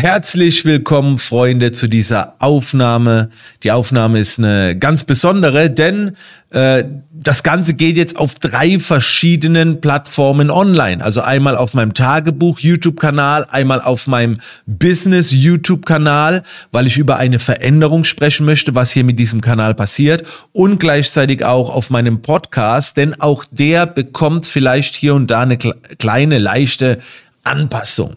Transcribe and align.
Herzlich 0.00 0.64
willkommen, 0.64 1.18
Freunde, 1.18 1.72
zu 1.72 1.86
dieser 1.86 2.36
Aufnahme. 2.38 3.28
Die 3.62 3.70
Aufnahme 3.70 4.18
ist 4.18 4.38
eine 4.38 4.74
ganz 4.74 5.04
besondere, 5.04 5.68
denn 5.68 6.16
äh, 6.48 6.84
das 7.12 7.42
Ganze 7.42 7.74
geht 7.74 7.98
jetzt 7.98 8.16
auf 8.16 8.36
drei 8.36 8.78
verschiedenen 8.78 9.82
Plattformen 9.82 10.50
online. 10.50 11.04
Also 11.04 11.20
einmal 11.20 11.54
auf 11.54 11.74
meinem 11.74 11.92
Tagebuch 11.92 12.60
YouTube-Kanal, 12.60 13.46
einmal 13.50 13.82
auf 13.82 14.06
meinem 14.06 14.38
Business 14.64 15.32
YouTube-Kanal, 15.32 16.44
weil 16.72 16.86
ich 16.86 16.96
über 16.96 17.18
eine 17.18 17.38
Veränderung 17.38 18.04
sprechen 18.04 18.46
möchte, 18.46 18.74
was 18.74 18.90
hier 18.90 19.04
mit 19.04 19.18
diesem 19.18 19.42
Kanal 19.42 19.74
passiert 19.74 20.24
und 20.52 20.80
gleichzeitig 20.80 21.44
auch 21.44 21.68
auf 21.68 21.90
meinem 21.90 22.22
Podcast, 22.22 22.96
denn 22.96 23.20
auch 23.20 23.44
der 23.50 23.84
bekommt 23.84 24.46
vielleicht 24.46 24.94
hier 24.94 25.14
und 25.14 25.30
da 25.30 25.42
eine 25.42 25.58
kleine, 25.58 26.38
leichte 26.38 27.00
Anpassung. 27.44 28.16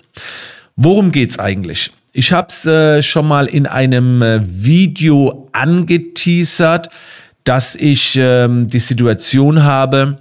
Worum 0.75 1.11
geht's 1.11 1.39
eigentlich? 1.39 1.91
Ich 2.13 2.31
habe 2.31 2.47
es 2.49 2.65
äh, 2.65 3.01
schon 3.01 3.27
mal 3.27 3.47
in 3.47 3.65
einem 3.65 4.21
äh, 4.21 4.39
Video 4.43 5.49
angeteasert, 5.51 6.89
dass 7.43 7.75
ich 7.75 8.15
ähm, 8.15 8.67
die 8.67 8.79
Situation 8.79 9.63
habe, 9.63 10.19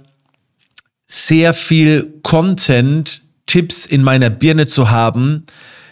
sehr 1.07 1.53
viel 1.53 2.13
Content, 2.23 3.21
Tipps 3.45 3.85
in 3.85 4.03
meiner 4.03 4.29
Birne 4.29 4.67
zu 4.67 4.89
haben, 4.89 5.45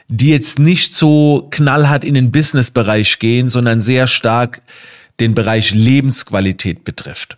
die 0.08 0.30
jetzt 0.30 0.59
nicht 0.59 0.93
so 0.93 1.48
knallhart 1.52 2.04
in 2.04 2.16
den 2.16 2.32
Business-Bereich 2.32 3.20
gehen, 3.20 3.48
sondern 3.48 3.82
sehr 3.82 4.07
stark 4.07 4.62
den 5.20 5.35
Bereich 5.35 5.71
Lebensqualität 5.71 6.84
betrifft 6.84 7.38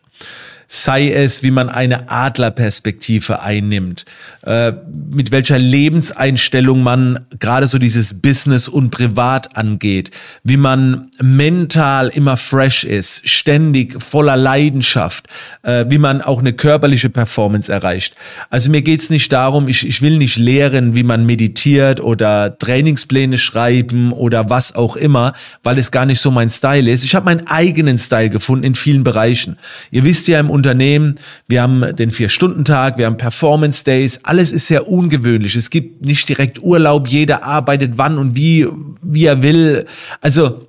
sei 0.67 1.11
es, 1.11 1.43
wie 1.43 1.51
man 1.51 1.69
eine 1.69 2.09
Adlerperspektive 2.09 3.41
einnimmt, 3.41 4.05
äh, 4.45 4.73
mit 5.11 5.31
welcher 5.31 5.59
Lebenseinstellung 5.59 6.83
man 6.83 7.19
gerade 7.39 7.67
so 7.67 7.77
dieses 7.77 8.21
Business 8.21 8.67
und 8.67 8.89
Privat 8.89 9.57
angeht, 9.57 10.11
wie 10.43 10.57
man 10.57 11.09
mental 11.21 12.09
immer 12.09 12.37
fresh 12.37 12.83
ist, 12.83 13.27
ständig 13.27 14.01
voller 14.01 14.37
Leidenschaft, 14.37 15.27
äh, 15.63 15.85
wie 15.89 15.97
man 15.97 16.21
auch 16.21 16.39
eine 16.39 16.53
körperliche 16.53 17.09
Performance 17.09 17.71
erreicht. 17.71 18.15
Also 18.49 18.69
mir 18.69 18.81
geht's 18.81 19.09
nicht 19.09 19.31
darum, 19.31 19.67
ich, 19.67 19.87
ich 19.87 20.01
will 20.01 20.17
nicht 20.17 20.37
lehren, 20.37 20.95
wie 20.95 21.03
man 21.03 21.25
meditiert 21.25 22.01
oder 22.01 22.57
Trainingspläne 22.57 23.37
schreiben 23.37 24.11
oder 24.11 24.49
was 24.49 24.75
auch 24.75 24.95
immer, 24.95 25.33
weil 25.63 25.77
es 25.77 25.91
gar 25.91 26.05
nicht 26.05 26.19
so 26.19 26.31
mein 26.31 26.49
Style 26.49 26.89
ist. 26.89 27.03
Ich 27.03 27.15
habe 27.15 27.25
meinen 27.25 27.47
eigenen 27.47 27.97
Style 27.97 28.29
gefunden 28.29 28.65
in 28.65 28.75
vielen 28.75 29.03
Bereichen. 29.03 29.57
Ihr 29.91 30.03
wisst 30.03 30.27
ja 30.27 30.39
im 30.39 30.49
Unternehmen, 30.53 31.15
wir 31.47 31.61
haben 31.61 31.95
den 31.95 32.11
Vier-Stunden-Tag, 32.11 32.97
wir 32.97 33.07
haben 33.07 33.17
Performance 33.17 33.83
Days, 33.83 34.19
alles 34.23 34.51
ist 34.51 34.67
sehr 34.67 34.87
ungewöhnlich. 34.87 35.55
Es 35.55 35.69
gibt 35.69 36.05
nicht 36.05 36.29
direkt 36.29 36.61
Urlaub, 36.61 37.07
jeder 37.07 37.43
arbeitet 37.43 37.93
wann 37.97 38.17
und 38.17 38.35
wie, 38.35 38.67
wie 39.01 39.25
er 39.25 39.41
will. 39.41 39.85
Also 40.21 40.67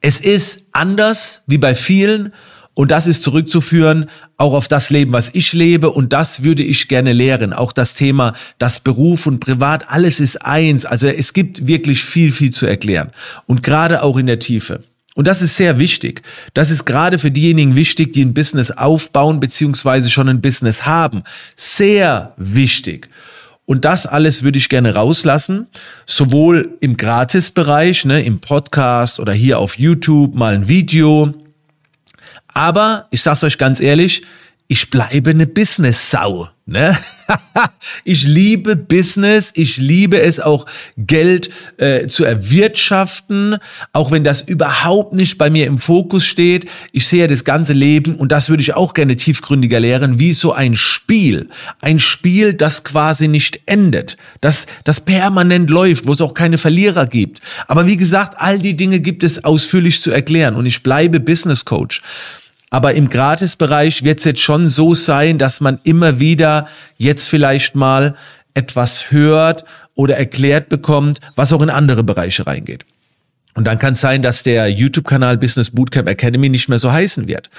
es 0.00 0.20
ist 0.20 0.68
anders 0.72 1.42
wie 1.46 1.58
bei 1.58 1.74
vielen 1.74 2.32
und 2.74 2.90
das 2.90 3.06
ist 3.06 3.22
zurückzuführen 3.22 4.06
auch 4.38 4.54
auf 4.54 4.68
das 4.68 4.88
Leben, 4.88 5.12
was 5.12 5.30
ich 5.34 5.52
lebe. 5.52 5.90
Und 5.90 6.14
das 6.14 6.42
würde 6.42 6.62
ich 6.62 6.88
gerne 6.88 7.12
lehren. 7.12 7.52
Auch 7.52 7.72
das 7.72 7.94
Thema, 7.94 8.32
das 8.58 8.80
Beruf 8.80 9.26
und 9.26 9.40
Privat, 9.40 9.90
alles 9.90 10.18
ist 10.18 10.42
eins. 10.42 10.86
Also 10.86 11.08
es 11.08 11.34
gibt 11.34 11.66
wirklich 11.66 12.02
viel, 12.02 12.32
viel 12.32 12.50
zu 12.50 12.64
erklären. 12.64 13.10
Und 13.46 13.62
gerade 13.62 14.02
auch 14.02 14.16
in 14.16 14.26
der 14.26 14.38
Tiefe. 14.38 14.82
Und 15.14 15.26
das 15.26 15.42
ist 15.42 15.56
sehr 15.56 15.78
wichtig. 15.78 16.22
Das 16.54 16.70
ist 16.70 16.84
gerade 16.84 17.18
für 17.18 17.30
diejenigen 17.30 17.74
wichtig, 17.74 18.12
die 18.12 18.24
ein 18.24 18.34
Business 18.34 18.70
aufbauen 18.70 19.40
beziehungsweise 19.40 20.08
schon 20.08 20.28
ein 20.28 20.40
Business 20.40 20.86
haben. 20.86 21.24
Sehr 21.56 22.32
wichtig. 22.36 23.08
Und 23.66 23.84
das 23.84 24.06
alles 24.06 24.42
würde 24.42 24.58
ich 24.58 24.68
gerne 24.68 24.94
rauslassen, 24.94 25.68
sowohl 26.06 26.76
im 26.80 26.96
Gratisbereich, 26.96 28.04
ne, 28.04 28.22
im 28.22 28.40
Podcast 28.40 29.20
oder 29.20 29.32
hier 29.32 29.58
auf 29.58 29.78
YouTube 29.78 30.34
mal 30.34 30.54
ein 30.54 30.68
Video. 30.68 31.34
Aber 32.48 33.06
ich 33.10 33.22
sag's 33.22 33.44
euch 33.44 33.58
ganz 33.58 33.80
ehrlich, 33.80 34.22
ich 34.70 34.88
bleibe 34.88 35.30
eine 35.30 35.48
Business-Sau. 35.48 36.48
Ne? 36.64 36.96
ich 38.04 38.22
liebe 38.22 38.76
Business, 38.76 39.50
ich 39.56 39.78
liebe 39.78 40.20
es 40.20 40.38
auch, 40.38 40.66
Geld 40.96 41.50
äh, 41.78 42.06
zu 42.06 42.22
erwirtschaften, 42.22 43.56
auch 43.92 44.12
wenn 44.12 44.22
das 44.22 44.42
überhaupt 44.42 45.14
nicht 45.14 45.38
bei 45.38 45.50
mir 45.50 45.66
im 45.66 45.78
Fokus 45.78 46.24
steht. 46.24 46.68
Ich 46.92 47.08
sehe 47.08 47.26
das 47.26 47.42
ganze 47.42 47.72
Leben 47.72 48.14
und 48.14 48.30
das 48.30 48.48
würde 48.48 48.62
ich 48.62 48.74
auch 48.74 48.94
gerne 48.94 49.16
tiefgründiger 49.16 49.80
lehren, 49.80 50.20
wie 50.20 50.34
so 50.34 50.52
ein 50.52 50.76
Spiel. 50.76 51.48
Ein 51.80 51.98
Spiel, 51.98 52.54
das 52.54 52.84
quasi 52.84 53.26
nicht 53.26 53.62
endet, 53.66 54.16
das, 54.40 54.66
das 54.84 55.00
permanent 55.00 55.68
läuft, 55.68 56.06
wo 56.06 56.12
es 56.12 56.20
auch 56.20 56.34
keine 56.34 56.58
Verlierer 56.58 57.06
gibt. 57.08 57.40
Aber 57.66 57.88
wie 57.88 57.96
gesagt, 57.96 58.36
all 58.38 58.60
die 58.60 58.76
Dinge 58.76 59.00
gibt 59.00 59.24
es 59.24 59.42
ausführlich 59.42 60.00
zu 60.00 60.12
erklären 60.12 60.54
und 60.54 60.64
ich 60.64 60.84
bleibe 60.84 61.18
Business 61.18 61.64
Coach. 61.64 62.02
Aber 62.70 62.94
im 62.94 63.10
Gratisbereich 63.10 64.04
wird 64.04 64.20
es 64.20 64.24
jetzt 64.24 64.40
schon 64.40 64.68
so 64.68 64.94
sein, 64.94 65.38
dass 65.38 65.60
man 65.60 65.80
immer 65.82 66.20
wieder 66.20 66.68
jetzt 66.96 67.28
vielleicht 67.28 67.74
mal 67.74 68.14
etwas 68.54 69.10
hört 69.10 69.64
oder 69.94 70.16
erklärt 70.16 70.68
bekommt, 70.68 71.20
was 71.34 71.52
auch 71.52 71.62
in 71.62 71.70
andere 71.70 72.04
Bereiche 72.04 72.46
reingeht. 72.46 72.84
Und 73.54 73.64
dann 73.66 73.80
kann 73.80 73.94
es 73.94 74.00
sein, 74.00 74.22
dass 74.22 74.44
der 74.44 74.68
YouTube-Kanal 74.68 75.36
Business 75.36 75.72
Bootcamp 75.72 76.08
Academy 76.08 76.48
nicht 76.48 76.68
mehr 76.68 76.78
so 76.78 76.92
heißen 76.92 77.26
wird. 77.26 77.50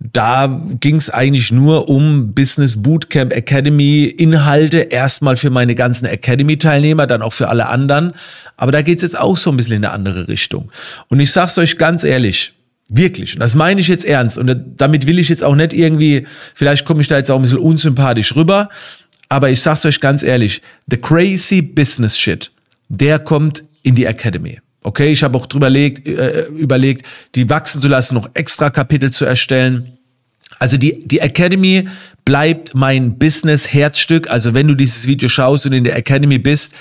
Da 0.00 0.60
ging 0.80 0.96
es 0.96 1.08
eigentlich 1.08 1.52
nur 1.52 1.88
um 1.88 2.34
Business 2.34 2.82
Bootcamp 2.82 3.32
Academy 3.32 4.04
Inhalte, 4.04 4.78
erstmal 4.78 5.36
für 5.36 5.50
meine 5.50 5.76
ganzen 5.76 6.06
Academy-Teilnehmer, 6.06 7.06
dann 7.06 7.22
auch 7.22 7.32
für 7.32 7.48
alle 7.48 7.68
anderen. 7.68 8.12
Aber 8.56 8.72
da 8.72 8.82
geht 8.82 8.96
es 8.96 9.02
jetzt 9.02 9.18
auch 9.18 9.36
so 9.36 9.50
ein 9.50 9.56
bisschen 9.56 9.76
in 9.76 9.84
eine 9.84 9.94
andere 9.94 10.26
Richtung. 10.26 10.72
Und 11.08 11.20
ich 11.20 11.30
sag's 11.30 11.56
euch 11.58 11.78
ganz 11.78 12.02
ehrlich, 12.02 12.55
Wirklich. 12.88 13.34
Und 13.34 13.40
das 13.40 13.54
meine 13.54 13.80
ich 13.80 13.88
jetzt 13.88 14.04
ernst. 14.04 14.38
Und 14.38 14.54
damit 14.76 15.06
will 15.06 15.18
ich 15.18 15.28
jetzt 15.28 15.42
auch 15.42 15.56
nicht 15.56 15.72
irgendwie, 15.72 16.26
vielleicht 16.54 16.84
komme 16.84 17.00
ich 17.00 17.08
da 17.08 17.16
jetzt 17.16 17.30
auch 17.30 17.36
ein 17.36 17.42
bisschen 17.42 17.58
unsympathisch 17.58 18.36
rüber, 18.36 18.68
aber 19.28 19.50
ich 19.50 19.60
sag's 19.60 19.84
euch 19.84 20.00
ganz 20.00 20.22
ehrlich, 20.22 20.62
the 20.88 20.96
crazy 20.96 21.62
business 21.62 22.16
shit, 22.16 22.52
der 22.88 23.18
kommt 23.18 23.64
in 23.82 23.96
die 23.96 24.04
Academy. 24.04 24.60
Okay, 24.82 25.10
ich 25.10 25.24
habe 25.24 25.36
auch 25.36 25.46
drüber 25.46 25.66
überlegt, 25.66 26.06
äh, 26.06 26.44
überlegt, 26.44 27.06
die 27.34 27.50
wachsen 27.50 27.80
zu 27.80 27.88
lassen, 27.88 28.14
noch 28.14 28.30
extra 28.34 28.70
Kapitel 28.70 29.10
zu 29.10 29.24
erstellen. 29.24 29.98
Also 30.60 30.76
die, 30.76 31.00
die 31.00 31.18
Academy 31.18 31.88
bleibt 32.24 32.72
mein 32.72 33.18
Business-Herzstück. 33.18 34.30
Also 34.30 34.54
wenn 34.54 34.68
du 34.68 34.74
dieses 34.74 35.08
Video 35.08 35.28
schaust 35.28 35.66
und 35.66 35.72
in 35.72 35.82
der 35.82 35.96
Academy 35.96 36.38
bist, 36.38 36.72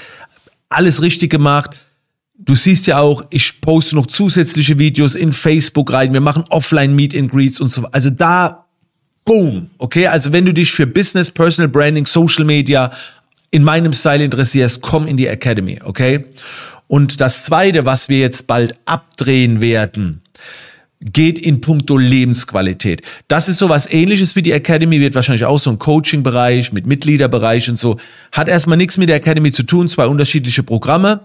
alles 0.70 1.02
richtig 1.02 1.32
gemacht, 1.32 1.72
Du 2.46 2.54
siehst 2.54 2.86
ja 2.86 3.00
auch, 3.00 3.26
ich 3.32 3.60
poste 3.60 3.96
noch 3.96 4.06
zusätzliche 4.06 4.78
Videos 4.78 5.16
in 5.16 5.34
Facebook 5.34 5.92
rein. 5.92 6.14
Wir 6.14 6.22
machen 6.22 6.44
Offline 6.50 6.96
Meet 6.96 7.16
and 7.16 7.32
Greets 7.32 7.60
und 7.60 7.70
so. 7.70 7.86
Also 7.92 8.12
da, 8.12 8.66
boom. 9.26 9.72
Okay, 9.80 10.08
also 10.08 10.32
wenn 10.32 10.46
du 10.46 10.54
dich 10.54 10.72
für 10.72 10.86
Business, 10.86 11.32
Personal 11.32 11.70
Branding, 11.70 12.06
Social 12.06 12.46
Media 12.46 12.92
in 13.50 13.64
meinem 13.64 13.94
Style 13.94 14.24
interessierst, 14.24 14.82
komm 14.82 15.08
in 15.08 15.18
die 15.18 15.28
Academy. 15.28 15.80
Okay. 15.84 16.26
Und 16.88 17.20
das 17.20 17.46
zweite, 17.46 17.86
was 17.86 18.10
wir 18.10 18.20
jetzt 18.20 18.46
bald 18.46 18.76
abdrehen 18.86 19.60
werden, 19.60 20.22
geht 21.00 21.40
in 21.40 21.62
puncto 21.62 21.98
Lebensqualität. 21.98 23.02
Das 23.28 23.50
ist 23.50 23.58
so 23.58 23.70
was 23.70 23.92
ähnliches 23.92 24.36
wie 24.36 24.42
die 24.42 24.52
Academy, 24.52 25.00
wird 25.00 25.16
wahrscheinlich 25.16 25.46
auch 25.46 25.60
so 25.60 25.72
ein 25.72 25.80
Coaching-Bereich 25.80 26.74
mit 26.74 26.86
Mitgliederbereich 26.86 27.70
und 27.70 27.78
so. 27.78 27.98
Hat 28.32 28.48
erstmal 28.48 28.78
nichts 28.78 28.98
mit 28.98 29.10
der 29.10 29.18
Academy 29.18 29.52
zu 29.52 29.64
tun, 29.64 29.88
zwei 29.88 30.06
unterschiedliche 30.06 30.64
Programme. 30.64 31.22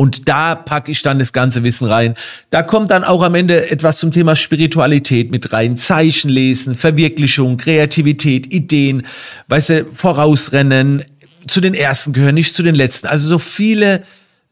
Und 0.00 0.28
da 0.28 0.54
packe 0.54 0.92
ich 0.92 1.02
dann 1.02 1.18
das 1.18 1.32
ganze 1.32 1.64
Wissen 1.64 1.88
rein. 1.88 2.14
Da 2.50 2.62
kommt 2.62 2.92
dann 2.92 3.02
auch 3.02 3.24
am 3.24 3.34
Ende 3.34 3.68
etwas 3.68 3.98
zum 3.98 4.12
Thema 4.12 4.36
Spiritualität 4.36 5.32
mit 5.32 5.52
rein. 5.52 5.76
Zeichen 5.76 6.30
lesen, 6.30 6.76
Verwirklichung, 6.76 7.56
Kreativität, 7.56 8.54
Ideen, 8.54 9.04
weißt 9.48 9.70
du, 9.70 9.86
vorausrennen, 9.92 11.04
zu 11.48 11.60
den 11.60 11.74
ersten 11.74 12.12
gehören, 12.12 12.36
nicht 12.36 12.54
zu 12.54 12.62
den 12.62 12.76
letzten. 12.76 13.08
Also 13.08 13.26
so 13.26 13.40
viele 13.40 14.04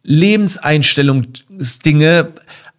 Lebenseinstellungsdinge, 0.03 2.33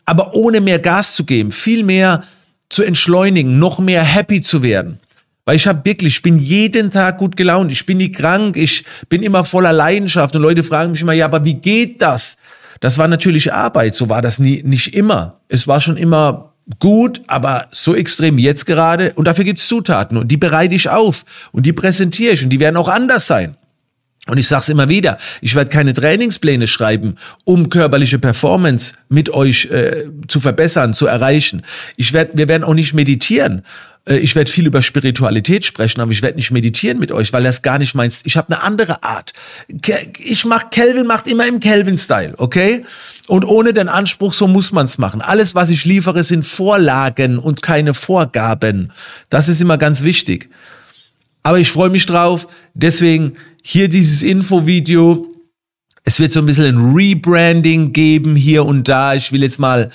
aber 0.03 0.35
ohne 0.35 0.59
mehr 0.59 0.79
Gas 0.79 1.15
zu 1.15 1.23
geben, 1.23 1.53
viel 1.53 1.85
mehr 1.85 2.25
zu 2.67 2.83
entschleunigen, 2.83 3.59
noch 3.59 3.79
mehr 3.79 4.03
happy 4.03 4.41
zu 4.41 4.61
werden. 4.61 4.99
Weil 5.45 5.55
ich 5.55 5.67
habe 5.67 5.85
wirklich, 5.85 6.15
ich 6.15 6.21
bin 6.21 6.37
jeden 6.37 6.91
Tag 6.91 7.17
gut 7.17 7.37
gelaunt, 7.37 7.71
ich 7.71 7.85
bin 7.85 7.99
nie 7.99 8.11
krank, 8.11 8.57
ich 8.57 8.83
bin 9.07 9.23
immer 9.23 9.45
voller 9.45 9.71
Leidenschaft 9.71 10.35
und 10.35 10.41
Leute 10.41 10.63
fragen 10.63 10.91
mich 10.91 11.01
immer, 11.01 11.13
ja, 11.13 11.23
aber 11.23 11.45
wie 11.45 11.53
geht 11.53 12.01
das? 12.01 12.35
Das 12.79 12.97
war 12.97 13.07
natürlich 13.07 13.53
Arbeit, 13.53 13.95
so 13.95 14.09
war 14.09 14.21
das 14.21 14.39
nie, 14.39 14.63
nicht 14.63 14.93
immer. 14.93 15.35
Es 15.47 15.67
war 15.67 15.81
schon 15.81 15.97
immer 15.97 16.53
gut, 16.79 17.21
aber 17.27 17.67
so 17.71 17.95
extrem 17.95 18.37
jetzt 18.37 18.65
gerade. 18.65 19.13
Und 19.15 19.25
dafür 19.25 19.45
gibt's 19.45 19.67
Zutaten 19.67 20.17
und 20.17 20.29
die 20.29 20.37
bereite 20.37 20.75
ich 20.75 20.89
auf 20.89 21.25
und 21.51 21.65
die 21.65 21.73
präsentiere 21.73 22.33
ich 22.33 22.43
und 22.43 22.49
die 22.49 22.59
werden 22.59 22.77
auch 22.77 22.89
anders 22.89 23.27
sein. 23.27 23.55
Und 24.27 24.37
ich 24.37 24.47
sage 24.47 24.63
es 24.63 24.69
immer 24.69 24.89
wieder, 24.89 25.17
ich 25.39 25.55
werde 25.55 25.69
keine 25.69 25.93
Trainingspläne 25.93 26.67
schreiben, 26.67 27.15
um 27.45 27.69
körperliche 27.69 28.19
Performance 28.19 28.95
mit 29.07 29.29
euch 29.29 29.67
äh, 29.71 30.05
zu 30.27 30.41
verbessern, 30.41 30.93
zu 30.93 31.07
erreichen. 31.07 31.61
Ich 31.95 32.11
werd, 32.11 32.31
wir 32.33 32.49
werden 32.49 32.65
auch 32.65 32.73
nicht 32.73 32.93
meditieren 32.93 33.63
ich 34.09 34.35
werde 34.35 34.51
viel 34.51 34.65
über 34.65 34.81
Spiritualität 34.81 35.65
sprechen, 35.65 35.99
aber 35.99 36.11
ich 36.11 36.21
werde 36.21 36.37
nicht 36.37 36.51
meditieren 36.51 36.97
mit 36.99 37.11
euch, 37.11 37.33
weil 37.33 37.43
das 37.43 37.61
gar 37.61 37.77
nicht 37.77 37.93
meinst. 37.93 38.25
Ich 38.25 38.37
habe 38.37 38.53
eine 38.53 38.63
andere 38.63 39.03
Art. 39.03 39.33
Ich 40.19 40.45
mach 40.45 40.69
Kelvin 40.69 41.07
macht 41.07 41.27
immer 41.27 41.45
im 41.45 41.59
Kelvin-Style, 41.59 42.35
okay? 42.37 42.85
Und 43.27 43.43
ohne 43.43 43.73
den 43.73 43.89
Anspruch, 43.89 44.31
so 44.31 44.47
muss 44.47 44.71
man's 44.71 44.97
machen. 44.97 45.21
Alles, 45.21 45.55
was 45.55 45.69
ich 45.69 45.83
liefere, 45.83 46.23
sind 46.23 46.45
Vorlagen 46.45 47.37
und 47.37 47.61
keine 47.61 47.93
Vorgaben. 47.93 48.93
Das 49.29 49.49
ist 49.49 49.59
immer 49.59 49.77
ganz 49.77 50.01
wichtig. 50.01 50.49
Aber 51.43 51.59
ich 51.59 51.69
freue 51.71 51.89
mich 51.89 52.05
drauf. 52.05 52.47
Deswegen 52.73 53.33
hier 53.61 53.89
dieses 53.89 54.21
Infovideo. 54.21 55.27
Es 56.03 56.19
wird 56.19 56.31
so 56.31 56.39
ein 56.39 56.45
bisschen 56.45 56.77
ein 56.77 56.95
Rebranding 56.95 57.91
geben 57.91 58.37
hier 58.37 58.65
und 58.65 58.87
da. 58.87 59.15
Ich 59.15 59.33
will 59.33 59.43
jetzt 59.43 59.59
mal 59.59 59.91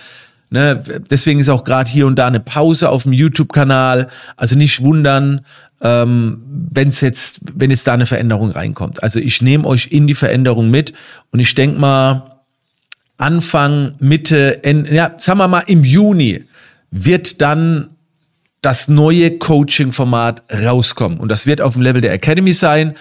Ne, 0.52 0.84
deswegen 1.10 1.40
ist 1.40 1.48
auch 1.48 1.64
gerade 1.64 1.90
hier 1.90 2.06
und 2.06 2.16
da 2.16 2.26
eine 2.26 2.38
Pause 2.38 2.90
auf 2.90 3.04
dem 3.04 3.14
YouTube-Kanal. 3.14 4.08
Also 4.36 4.54
nicht 4.54 4.82
wundern, 4.82 5.46
ähm, 5.80 6.42
wenn 6.70 6.88
es 6.88 7.00
jetzt, 7.00 7.40
wenn 7.54 7.70
jetzt 7.70 7.86
da 7.86 7.94
eine 7.94 8.04
Veränderung 8.04 8.50
reinkommt. 8.50 9.02
Also 9.02 9.18
ich 9.18 9.40
nehme 9.40 9.66
euch 9.66 9.88
in 9.92 10.06
die 10.06 10.14
Veränderung 10.14 10.68
mit 10.68 10.92
und 11.30 11.40
ich 11.40 11.54
denke 11.54 11.80
mal, 11.80 12.42
Anfang, 13.16 13.94
Mitte, 13.98 14.62
Ende, 14.62 14.94
ja, 14.94 15.14
sagen 15.16 15.38
wir 15.38 15.48
mal 15.48 15.64
im 15.68 15.84
Juni 15.84 16.44
wird 16.90 17.40
dann 17.40 17.88
das 18.60 18.88
neue 18.88 19.38
Coaching-Format 19.38 20.42
rauskommen. 20.52 21.18
Und 21.18 21.30
das 21.30 21.46
wird 21.46 21.62
auf 21.62 21.72
dem 21.72 21.80
Level 21.80 22.02
der 22.02 22.12
Academy 22.12 22.52
sein. 22.52 22.94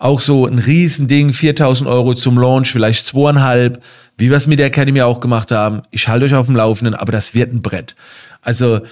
Auch 0.00 0.18
so 0.18 0.46
ein 0.46 0.58
Riesending, 0.58 1.32
4000 1.32 1.88
Euro 1.88 2.14
zum 2.14 2.36
Launch, 2.36 2.72
vielleicht 2.72 3.06
zweieinhalb 3.06 3.80
wie 4.20 4.28
wir 4.28 4.36
es 4.36 4.46
mit 4.46 4.58
der 4.58 4.66
Academy 4.66 5.00
auch 5.00 5.18
gemacht 5.18 5.50
haben. 5.50 5.80
Ich 5.90 6.06
halte 6.06 6.26
euch 6.26 6.34
auf 6.34 6.44
dem 6.44 6.54
Laufenden, 6.54 6.94
aber 6.94 7.10
das 7.10 7.34
wird 7.34 7.54
ein 7.54 7.62
Brett. 7.62 7.96
Also, 8.42 8.82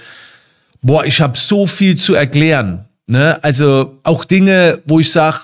boah, 0.81 1.05
ich 1.05 1.21
habe 1.21 1.37
so 1.37 1.67
viel 1.67 1.97
zu 1.97 2.15
erklären. 2.15 2.87
Ne? 3.07 3.39
Also 3.45 4.01
auch 4.05 4.25
Dinge, 4.25 4.81
wo 4.87 5.01
ich 5.01 5.13
sage, 5.13 5.43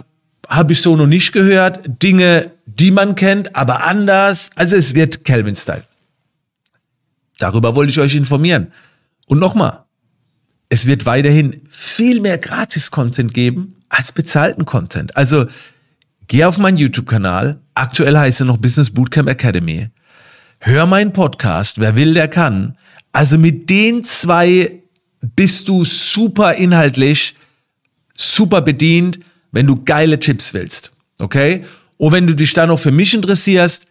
habe 0.49 0.73
ich 0.73 0.81
so 0.81 0.97
noch 0.97 1.07
nicht 1.07 1.33
gehört. 1.33 1.81
Dinge, 2.03 2.51
die 2.65 2.91
man 2.91 3.15
kennt, 3.15 3.55
aber 3.55 3.85
anders. 3.85 4.51
Also 4.57 4.75
es 4.75 4.95
wird 4.95 5.25
Kelvin-Style. 5.25 5.85
Darüber 7.39 7.77
wollte 7.77 7.91
ich 7.91 8.01
euch 8.01 8.15
informieren. 8.15 8.73
Und 9.27 9.39
nochmal, 9.39 9.84
es 10.69 10.87
wird 10.87 11.07
weiterhin 11.07 11.61
viel 11.69 12.21
mehr 12.21 12.39
Gratis-Content 12.39 13.33
geben 13.33 13.75
als 13.89 14.13
bezahlten 14.13 14.65
Content. 14.65 15.17
Also 15.17 15.47
Geh 16.27 16.45
auf 16.45 16.59
meinen 16.59 16.77
YouTube-Kanal. 16.77 17.61
Aktuell 17.75 18.17
heißt 18.17 18.41
er 18.41 18.47
noch 18.47 18.57
Business 18.57 18.91
Bootcamp 18.91 19.29
Academy. 19.29 19.89
Hör 20.59 20.87
meinen 20.87 21.13
Podcast. 21.13 21.81
Wer 21.81 21.97
will, 21.97 22.15
der 22.15 22.29
kann. 22.29 22.79
Also 23.13 23.37
mit 23.37 23.69
den 23.69 24.05
zwei 24.05 24.83
bist 25.21 25.69
du 25.69 25.85
super 25.85 26.55
inhaltlich, 26.55 27.35
super 28.17 28.63
bedient, 28.63 29.21
wenn 29.53 29.67
du 29.67 29.85
geile 29.85 30.19
Tipps 30.19 30.55
willst. 30.55 30.93
Okay? 31.19 31.65
Und 31.99 32.13
wenn 32.13 32.27
du 32.27 32.35
dich 32.35 32.55
dann 32.55 32.69
noch 32.69 32.79
für 32.79 32.91
mich 32.91 33.15
interessierst, 33.15 33.87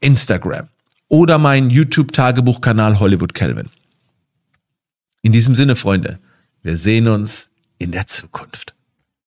Instagram 0.00 0.68
oder 1.08 1.38
mein 1.38 1.70
YouTube-Tagebuchkanal 1.70 2.98
Hollywood 2.98 3.34
Kelvin. 3.34 3.70
In 5.22 5.32
diesem 5.32 5.54
Sinne, 5.54 5.76
Freunde, 5.76 6.18
wir 6.62 6.76
sehen 6.76 7.08
uns 7.08 7.50
in 7.78 7.92
der 7.92 8.06
Zukunft. 8.06 8.74